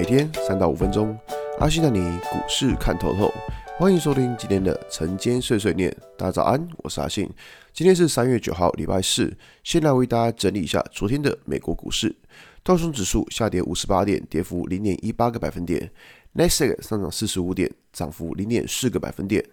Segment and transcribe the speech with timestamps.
[0.00, 1.14] 每天三到五分钟，
[1.58, 3.30] 阿信带你股市看透透。
[3.76, 5.94] 欢迎收听今天的晨间碎碎念。
[6.16, 7.28] 大家早安，我是阿信。
[7.74, 9.36] 今天是三月九号，礼拜四。
[9.62, 12.16] 先来为大家整理一下昨天的美国股市。
[12.62, 15.90] 道琼指数下跌五十八点，跌幅零点一八个百分点。
[16.32, 19.44] 纳斯达克上涨四十五点，涨幅零点四个百分点。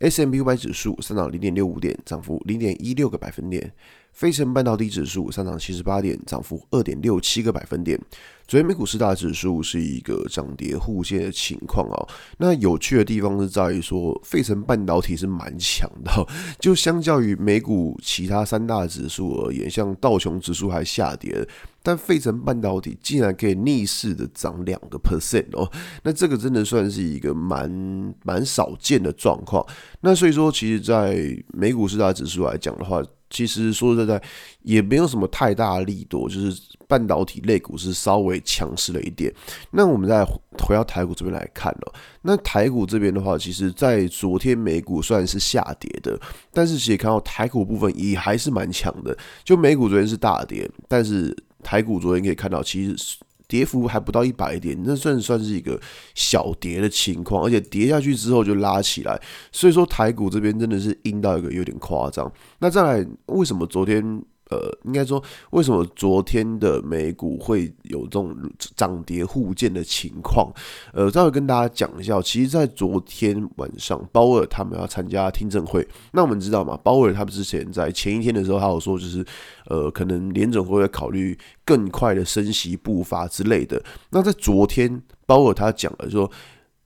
[0.00, 3.72] S&P 500指数上涨零点六五点，涨幅零点一六个百分点。
[4.14, 8.00] 费城半导体指数上涨七十八点，涨幅二点六七个百分点。
[8.46, 12.08] 昨天美股四大指数是一个涨跌互现的情况哦。
[12.38, 16.26] 那有趣的地方是在于说，费城半导体是蛮强的，
[16.60, 21.44] 就相较于美股其他三大指数而言，像道琼指数还下跌，
[21.82, 25.68] 但费城半导体竟然可以逆势的涨两个 percent 哦。
[26.02, 29.64] 那这个真的算是一个蛮蛮少见的状况。
[30.02, 31.16] 那所以说，其实，在
[31.48, 33.02] 美股四大指数来讲的话，
[33.34, 34.22] 其实说实在，
[34.62, 39.30] 也没有什么太大的利多，就是半导体类股是稍微强势了一点。
[39.72, 46.16] 那我们再回到台股这边来看了，那台股这边的话，其实在昨天美股算是下跌的，
[46.52, 49.14] 但是其实看到台股部分也还是蛮强的。
[49.42, 53.18] 就美股昨天是大跌，但是台股昨天可以看到，其实。
[53.54, 55.80] 跌幅还不到一百点，那算算是一个
[56.16, 59.20] 小跌的情况，而且跌下去之后就拉起来，
[59.52, 62.28] 所以说台股这边真的是阴到一个有点夸张。
[62.58, 64.20] 那再来，为什么昨天？
[64.50, 68.36] 呃，应该说，为什么昨天的美股会有这种
[68.76, 70.52] 涨跌互见的情况？
[70.92, 75.86] 呃，再会跟大家讲一下，其实，在昨天晚上，鲍尔他们要参加听证会。
[76.12, 79.24] 那我们知道嘛，鲍尔他们之前在前一天的时候，他有说，就是
[79.66, 83.82] 呃，可能联准会会考虑更快的升息步伐之类的。
[84.10, 86.30] 那在昨天，鲍尔他讲了说，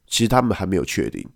[0.06, 1.28] 其实他们还没有确定。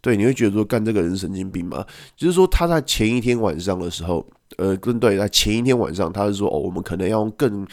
[0.00, 1.84] 对，你会觉得说，干这个人神经病吗？
[2.16, 4.26] 就是说，他在前一天晚上的时候。
[4.56, 7.66] 呃，跟对，在前一天晚上，他是说，哦，我们可能要用更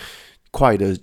[0.52, 0.96] 快的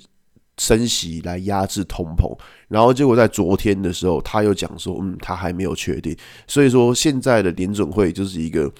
[0.59, 6.15] 升息来压制通膨，然后结果在昨天的时候，他又讲说，嗯，他还没有确定，
[6.47, 8.71] 所以说现在的联准会就是一个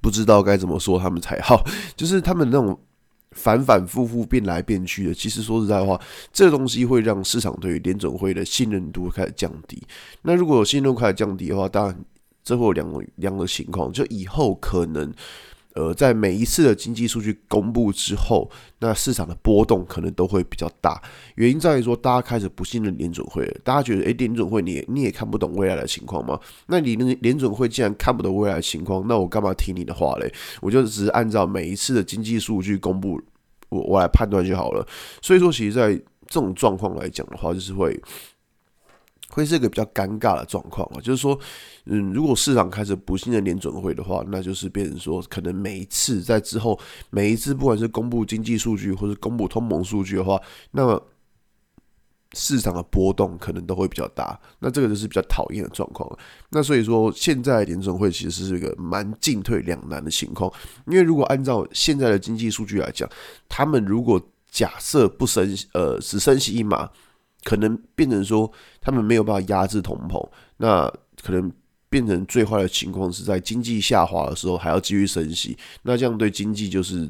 [0.00, 1.62] 不知道该怎么说他们才好，
[1.96, 2.78] 就是他们那种
[3.34, 6.00] 反反复复变来变去的，其实说实在话，
[6.32, 9.82] 这个东西会让市场对于联总会的信任度开始降低。
[10.22, 12.04] 那如果有信任度开始降低的话，当然
[12.42, 15.12] 这会有两个两个情况，就以后可能。
[15.74, 18.48] 呃，在每一次的经济数据公布之后，
[18.78, 21.02] 那市场的波动可能都会比较大。
[21.34, 26.38] 原因在于说，大家开始不信任联准会了，大家觉得，诶，联准会你你也看不懂未来的情况吗？
[26.68, 30.32] 那你联联准会既然看不懂未来的情况，那我干嘛听你的话嘞？
[30.60, 33.20] 我就只是按照每一次的经济数据公布，
[33.68, 34.86] 我我来判断就好了。
[35.20, 35.92] 所以说，其实，在
[36.28, 38.00] 这种状况来讲的话，就是会。
[39.34, 41.36] 会是一个比较尴尬的状况啊，就是说，
[41.86, 46.78] 嗯，如果市场开始不信任联准会的话，那就是变成说，可能每一次在之后，
[47.10, 50.40] 每一次不管是公布经济数据或是公布通膨数据的话，
[50.70, 51.04] 那么
[52.34, 56.08] 市场的波动可能都会比较大，那这个就是比较讨厌的状况。
[56.50, 60.48] 那所以说，现在联准会其实是一个蛮进退两难的情况，
[60.86, 63.10] 因为如果按照现在的经济数据来讲，
[63.48, 66.88] 他们如果假设不升，呃，只升息一码。
[67.44, 68.50] 可能变成说，
[68.80, 71.52] 他们没有办法压制通膨，那可能
[71.88, 77.08] 变成最坏的情况是在经济下滑的时候还要继续升息，那这样对经济就是，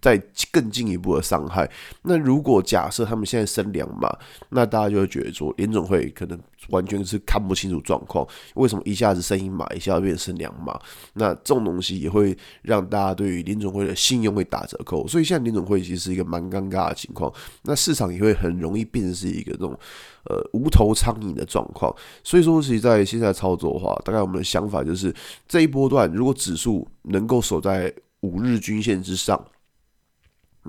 [0.00, 0.16] 再
[0.50, 1.70] 更进一步的伤害。
[2.02, 4.08] 那如果假设他们现在升两码，
[4.50, 6.38] 那大家就会觉得说，联总会可能
[6.70, 10.78] 完全是看不清楚状况，为什么一下子升一码，一下子变成升两码？
[11.14, 15.06] 那这种东西也会让大家对于联总会的信用会打折扣。
[15.06, 19.78] 所以现在联总会其实是一个蛮尴尬的情况，那市场也会很容易变成是一个这种
[20.24, 21.94] 呃无头苍蝇的状况。
[22.24, 25.14] 所以说，其实在现在操作的话，大概我们的想法就是
[25.46, 29.38] 这一波段如果指数能够守在五日均线之上。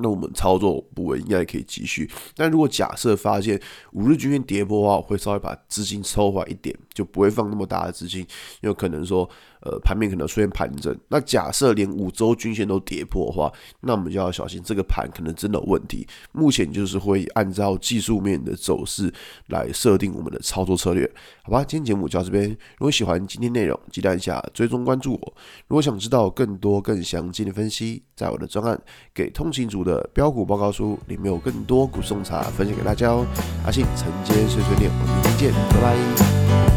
[0.01, 3.59] 那我们操作部位应该可以继续，但如果假设发现
[3.93, 8.25] 五日均线跌破的话，我会稍微把资金抽回来一点，就不会放那么大的资金，
[8.61, 9.29] 有可能说。
[9.61, 13.51] 呃，盘面可能出现盘整，那假设连五周均线都跌破的话，
[13.81, 16.07] 那我们就要小心这个盘可能真的有问题。
[16.31, 19.13] 目前就是会按照技术面的走势
[19.47, 21.05] 来设定我们的操作策略，
[21.43, 21.61] 好吧？
[21.61, 22.47] 今天节目就到这边。
[22.49, 25.33] 如果喜欢今天内容，记得按下追踪关注我。
[25.67, 28.81] 如果想知道更多更详尽的分析，在我的专案
[29.13, 33.25] 给通勤组的的标股报告书里面有更多股种茶分享给大家哦。
[33.65, 36.68] 阿信晨间碎碎念，我们明天见，拜拜。